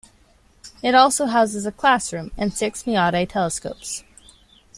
It 0.81 0.95
also 0.95 1.27
houses 1.27 1.67
a 1.67 1.71
classroom 1.71 2.31
and 2.35 2.51
six 2.51 2.87
Meade 2.87 3.29
telescopes. 3.29 4.03